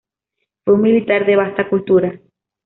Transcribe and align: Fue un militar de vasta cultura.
Fue 0.65 0.73
un 0.73 0.81
militar 0.81 1.27
de 1.27 1.35
vasta 1.35 1.69
cultura. 1.69 2.19